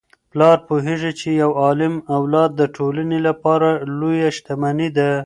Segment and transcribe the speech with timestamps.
[0.31, 3.69] پلار پوهیږي چي یو عالم اولاد د ټولنې لپاره
[3.99, 5.11] لویه شتمني ده.